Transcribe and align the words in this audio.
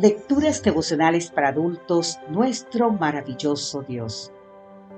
Lecturas 0.00 0.62
devocionales 0.62 1.28
para 1.28 1.48
adultos, 1.48 2.20
nuestro 2.30 2.92
maravilloso 2.92 3.82
Dios. 3.82 4.32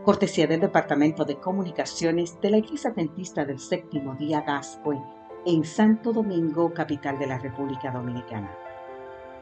Cortesía 0.05 0.47
del 0.47 0.61
Departamento 0.61 1.25
de 1.25 1.37
Comunicaciones 1.37 2.39
de 2.43 2.51
la 2.51 2.59
Iglesia 2.59 2.91
Adventista 2.91 3.47
del 3.47 3.59
Séptimo 3.59 4.15
Día 4.17 4.43
Gascue 4.43 5.01
en 5.47 5.65
Santo 5.65 6.13
Domingo, 6.13 6.75
capital 6.75 7.19
de 7.19 7.29
la 7.29 7.39
República 7.39 7.91
Dominicana. 7.91 8.55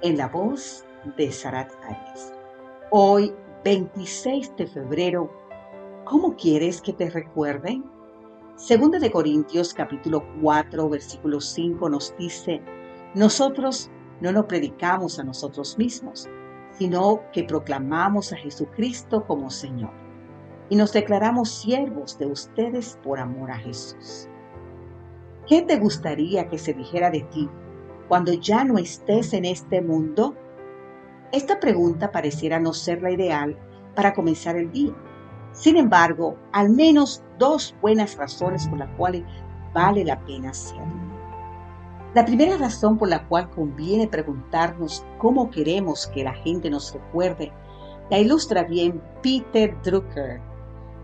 En 0.00 0.16
la 0.16 0.28
voz 0.28 0.84
de 1.16 1.32
Sarat 1.32 1.72
Arias. 1.82 2.32
Hoy, 2.92 3.34
26 3.64 4.54
de 4.56 4.66
febrero, 4.68 5.28
¿cómo 6.04 6.36
quieres 6.36 6.80
que 6.80 6.92
te 6.92 7.10
recuerden? 7.10 7.84
Segunda 8.54 9.00
de 9.00 9.10
Corintios 9.10 9.74
capítulo 9.74 10.24
4 10.40 10.88
versículo 10.88 11.40
5 11.40 11.88
nos 11.88 12.16
dice, 12.16 12.62
nosotros 13.14 13.90
no 14.20 14.32
nos 14.32 14.46
predicamos 14.46 15.18
a 15.18 15.24
nosotros 15.24 15.78
mismos, 15.78 16.28
sino 16.72 17.22
que 17.32 17.44
proclamamos 17.44 18.32
a 18.32 18.36
Jesucristo 18.36 19.24
como 19.26 19.50
Señor 19.50 19.90
y 20.70 20.76
nos 20.76 20.92
declaramos 20.92 21.50
siervos 21.50 22.18
de 22.18 22.26
ustedes 22.26 22.98
por 23.02 23.18
amor 23.18 23.50
a 23.50 23.58
Jesús. 23.58 24.28
¿Qué 25.46 25.62
te 25.62 25.78
gustaría 25.78 26.48
que 26.48 26.58
se 26.58 26.74
dijera 26.74 27.10
de 27.10 27.22
ti 27.22 27.48
cuando 28.06 28.32
ya 28.34 28.64
no 28.64 28.78
estés 28.78 29.32
en 29.32 29.46
este 29.46 29.80
mundo? 29.80 30.36
Esta 31.32 31.58
pregunta 31.58 32.12
pareciera 32.12 32.60
no 32.60 32.72
ser 32.72 33.02
la 33.02 33.10
ideal 33.10 33.58
para 33.94 34.12
comenzar 34.12 34.56
el 34.56 34.70
día. 34.70 34.94
Sin 35.52 35.76
embargo, 35.76 36.36
al 36.52 36.70
menos 36.70 37.22
dos 37.38 37.74
buenas 37.80 38.16
razones 38.16 38.68
por 38.68 38.78
las 38.78 38.94
cuales 38.96 39.24
vale 39.72 40.04
la 40.04 40.22
pena 40.24 40.50
hacerlo. 40.50 41.07
La 42.18 42.24
primera 42.24 42.56
razón 42.56 42.98
por 42.98 43.08
la 43.08 43.28
cual 43.28 43.48
conviene 43.48 44.08
preguntarnos 44.08 45.06
cómo 45.18 45.52
queremos 45.52 46.08
que 46.08 46.24
la 46.24 46.34
gente 46.34 46.68
nos 46.68 46.92
recuerde 46.92 47.52
la 48.10 48.18
ilustra 48.18 48.64
bien 48.64 49.00
Peter 49.22 49.80
Drucker, 49.84 50.40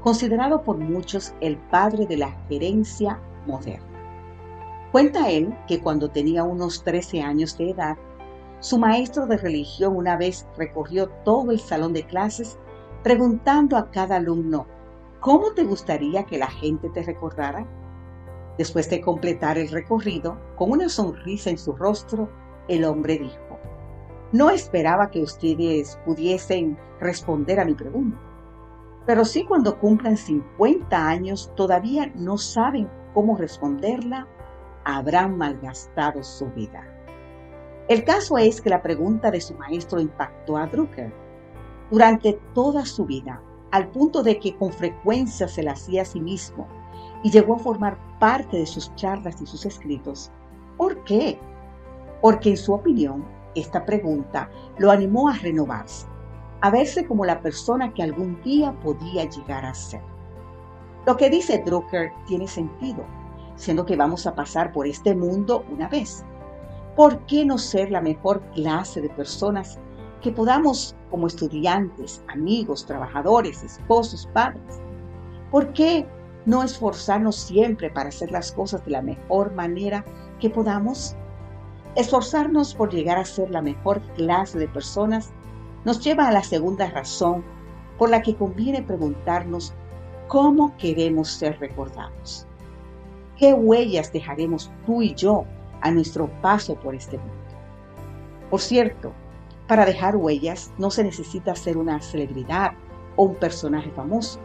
considerado 0.03 0.65
por 0.65 0.77
muchos 0.77 1.33
el 1.41 1.57
padre 1.57 2.07
de 2.07 2.17
la 2.17 2.33
gerencia 2.49 3.21
moderna. 3.47 3.87
Cuenta 4.91 5.31
él 5.31 5.57
que 5.69 5.79
cuando 5.79 6.11
tenía 6.11 6.43
unos 6.43 6.83
13 6.83 7.23
años 7.23 7.57
de 7.59 7.71
edad, 7.71 7.97
su 8.59 8.77
maestro 8.77 9.29
de 9.29 9.37
religión 9.37 9.95
una 9.95 10.17
vez 10.17 10.49
recorrió 10.59 11.11
todo 11.25 11.53
el 11.53 11.61
salón 11.61 11.93
de 11.93 12.03
clases 12.03 12.59
preguntando 13.05 13.77
a 13.77 13.93
cada 13.93 14.17
alumno, 14.17 14.67
¿cómo 15.21 15.53
te 15.53 15.63
gustaría 15.63 16.25
que 16.25 16.39
la 16.39 16.51
gente 16.51 16.89
te 16.89 17.05
recordara? 17.05 17.65
Después 18.59 18.89
de 18.89 19.01
completar 19.01 19.59
el 19.59 19.69
recorrido, 19.69 20.39
con 20.57 20.71
una 20.71 20.89
sonrisa 20.89 21.51
en 21.51 21.59
su 21.59 21.73
rostro, 21.75 22.31
el 22.69 22.85
hombre 22.85 23.19
dijo, 23.19 23.59
no 24.33 24.51
esperaba 24.51 25.11
que 25.11 25.23
ustedes 25.23 25.99
pudiesen 26.05 26.79
responder 27.01 27.61
a 27.61 27.65
mi 27.65 27.75
pregunta, 27.75 28.19
pero 29.07 29.25
si 29.25 29.45
cuando 29.45 29.79
cumplan 29.79 30.17
50 30.17 31.09
años 31.09 31.53
todavía 31.57 32.11
no 32.15 32.39
saben 32.39 32.89
cómo 33.13 33.37
responderla, 33.37 34.27
habrán 34.85 35.37
malgastado 35.37 36.23
su 36.23 36.47
vida. 36.47 36.91
El 37.89 38.05
caso 38.05 38.39
es 38.39 38.61
que 38.61 38.71
la 38.71 38.83
pregunta 38.83 39.31
de 39.31 39.41
su 39.41 39.55
maestro 39.55 40.01
impactó 40.01 40.57
a 40.57 40.67
Drucker. 40.67 41.13
Durante 41.91 42.41
toda 42.55 42.87
su 42.87 43.05
vida, 43.05 43.43
al 43.71 43.91
punto 43.91 44.23
de 44.23 44.39
que 44.39 44.57
con 44.57 44.73
frecuencia 44.73 45.49
se 45.49 45.63
la 45.63 45.73
hacía 45.73 46.03
a 46.03 46.07
sí 46.07 46.21
mismo 46.21 46.67
y 47.23 47.31
llegó 47.31 47.57
a 47.57 47.59
formar 47.59 47.97
parte 48.19 48.59
de 48.59 48.67
sus 48.67 48.95
charlas 48.95 49.41
y 49.41 49.47
sus 49.47 49.65
escritos. 49.67 50.31
¿Por 50.77 51.03
qué? 51.05 51.39
Porque 52.21 52.51
en 52.51 52.57
su 52.57 52.73
opinión, 52.73 53.25
esta 53.55 53.85
pregunta 53.85 54.51
lo 54.79 54.91
animó 54.91 55.29
a 55.29 55.35
renovarse, 55.35 56.07
a 56.61 56.71
verse 56.71 57.07
como 57.07 57.25
la 57.25 57.41
persona 57.41 57.93
que 57.95 58.03
algún 58.03 58.41
día 58.43 58.73
podía 58.81 59.29
llegar 59.29 59.65
a 59.65 59.75
ser. 59.75 60.03
Lo 61.07 61.17
que 61.17 61.31
dice 61.31 61.63
Drucker 61.65 62.13
tiene 62.27 62.49
sentido, 62.49 63.05
siendo 63.57 63.85
que 63.85 63.97
vamos 63.97 64.27
a 64.27 64.35
pasar 64.35 64.73
por 64.73 64.87
este 64.87 65.15
mundo 65.15 65.65
una 65.71 65.89
vez. 65.89 66.25
¿Por 66.97 67.19
qué 67.27 67.45
no 67.45 67.59
ser 67.59 67.91
la 67.91 68.01
mejor 68.01 68.41
clase 68.55 69.01
de 69.01 69.11
personas 69.11 69.79
que 70.23 70.33
podamos 70.33 70.97
como 71.11 71.27
estudiantes, 71.27 72.25
amigos, 72.29 72.87
trabajadores, 72.87 73.63
esposos, 73.63 74.29
padres? 74.33 74.81
¿Por 75.51 75.73
qué 75.73 76.07
no 76.47 76.63
esforzarnos 76.63 77.37
siempre 77.37 77.91
para 77.91 78.11
hacer 78.11 78.31
las 78.31 78.53
cosas 78.53 78.85
de 78.85 78.93
la 78.93 79.03
mejor 79.03 79.53
manera 79.55 80.05
que 80.41 80.51
podamos? 80.51 81.17
Esforzarnos 81.97 82.75
por 82.75 82.93
llegar 82.93 83.19
a 83.19 83.25
ser 83.25 83.51
la 83.51 83.63
mejor 83.63 84.01
clase 84.15 84.59
de 84.59 84.69
personas 84.69 85.31
nos 85.85 86.01
lleva 86.01 86.29
a 86.29 86.33
la 86.33 86.43
segunda 86.43 86.91
razón 86.91 87.45
por 87.99 88.11
la 88.11 88.23
que 88.23 88.35
conviene 88.35 88.83
preguntarnos 88.83 89.73
cómo 90.29 90.77
queremos 90.77 91.29
ser 91.31 91.59
recordados. 91.61 92.47
¿Qué 93.37 93.53
huellas 93.53 94.13
dejaremos 94.13 94.71
tú 94.87 95.03
y 95.03 95.15
yo 95.15 95.45
a 95.81 95.91
nuestro 95.91 96.29
paso 96.41 96.77
por 96.77 96.95
este 96.95 97.19
mundo? 97.19 97.35
Por 98.51 98.61
cierto, 98.61 99.13
para 99.67 99.87
dejar 99.87 100.17
huellas 100.17 100.73
no 100.79 100.91
se 100.91 101.05
necesita 101.05 101.55
ser 101.55 101.77
una 101.77 102.01
celebridad 102.01 102.73
o 103.17 103.25
un 103.25 103.35
personaje 103.37 103.91
famoso 103.93 104.41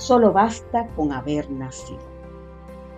Solo 0.00 0.32
basta 0.32 0.88
con 0.96 1.12
haber 1.12 1.50
nacido. 1.50 2.00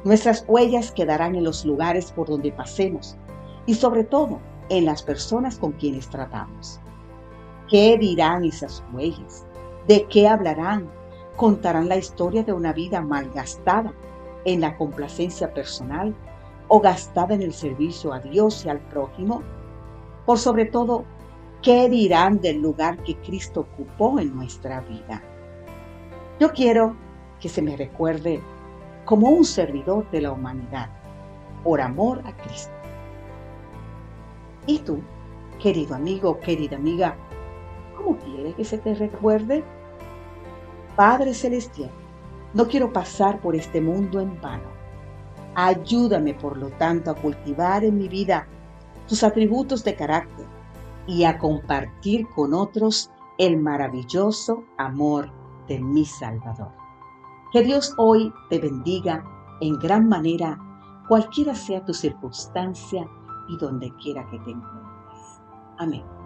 Nuestras 0.04 0.44
huellas 0.46 0.92
quedarán 0.92 1.34
en 1.34 1.42
los 1.42 1.64
lugares 1.64 2.12
por 2.12 2.28
donde 2.28 2.52
pasemos 2.52 3.16
y 3.66 3.74
sobre 3.74 4.04
todo 4.04 4.38
en 4.68 4.84
las 4.84 5.02
personas 5.02 5.58
con 5.58 5.72
quienes 5.72 6.08
tratamos. 6.08 6.78
¿Qué 7.68 7.98
dirán 7.98 8.44
esas 8.44 8.84
huellas? 8.92 9.44
¿De 9.88 10.06
qué 10.06 10.28
hablarán? 10.28 10.88
¿Contarán 11.34 11.88
la 11.88 11.96
historia 11.96 12.44
de 12.44 12.52
una 12.52 12.72
vida 12.72 13.00
malgastada 13.00 13.92
en 14.44 14.60
la 14.60 14.76
complacencia 14.76 15.52
personal 15.52 16.14
o 16.68 16.78
gastada 16.78 17.34
en 17.34 17.42
el 17.42 17.52
servicio 17.52 18.12
a 18.12 18.20
Dios 18.20 18.64
y 18.64 18.68
al 18.68 18.78
prójimo? 18.78 19.42
Por 20.24 20.38
sobre 20.38 20.66
todo, 20.66 21.04
¿qué 21.62 21.88
dirán 21.88 22.40
del 22.40 22.62
lugar 22.62 23.02
que 23.02 23.16
Cristo 23.16 23.62
ocupó 23.62 24.20
en 24.20 24.36
nuestra 24.36 24.82
vida? 24.82 25.20
Yo 26.40 26.52
quiero 26.52 26.96
que 27.40 27.48
se 27.48 27.62
me 27.62 27.76
recuerde 27.76 28.40
como 29.04 29.30
un 29.30 29.44
servidor 29.44 30.10
de 30.10 30.22
la 30.22 30.32
humanidad, 30.32 30.88
por 31.62 31.80
amor 31.80 32.22
a 32.24 32.36
Cristo. 32.36 32.72
¿Y 34.66 34.78
tú, 34.78 35.02
querido 35.60 35.94
amigo, 35.94 36.38
querida 36.40 36.76
amiga, 36.76 37.16
cómo 37.96 38.16
quieres 38.18 38.54
que 38.54 38.64
se 38.64 38.78
te 38.78 38.94
recuerde? 38.94 39.64
Padre 40.96 41.34
Celestial, 41.34 41.90
no 42.54 42.66
quiero 42.68 42.92
pasar 42.92 43.40
por 43.40 43.56
este 43.56 43.80
mundo 43.80 44.20
en 44.20 44.40
vano. 44.40 44.70
Ayúdame, 45.54 46.34
por 46.34 46.56
lo 46.56 46.68
tanto, 46.70 47.10
a 47.10 47.14
cultivar 47.14 47.84
en 47.84 47.98
mi 47.98 48.08
vida 48.08 48.46
tus 49.08 49.22
atributos 49.22 49.84
de 49.84 49.94
carácter 49.94 50.46
y 51.06 51.24
a 51.24 51.38
compartir 51.38 52.26
con 52.28 52.54
otros 52.54 53.10
el 53.38 53.56
maravilloso 53.56 54.64
amor 54.78 55.41
de 55.72 55.80
mi 55.80 56.04
Salvador. 56.04 56.72
Que 57.52 57.62
Dios 57.62 57.94
hoy 57.96 58.32
te 58.50 58.58
bendiga 58.58 59.24
en 59.60 59.78
gran 59.78 60.08
manera, 60.08 60.58
cualquiera 61.08 61.54
sea 61.54 61.84
tu 61.84 61.94
circunstancia 61.94 63.08
y 63.48 63.56
donde 63.56 63.90
quiera 63.96 64.26
que 64.30 64.38
te 64.40 64.50
encuentres. 64.50 65.40
Amén. 65.78 66.21